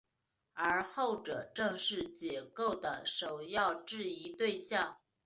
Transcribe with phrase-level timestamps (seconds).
[0.53, 4.97] 而后者正是解构的首要质疑对象。